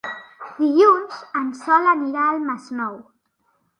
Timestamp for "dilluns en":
0.61-1.53